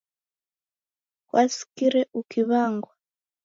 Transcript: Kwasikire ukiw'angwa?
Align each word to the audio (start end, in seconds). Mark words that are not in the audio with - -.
Kwasikire 1.27 2.01
ukiw'angwa? 2.19 2.91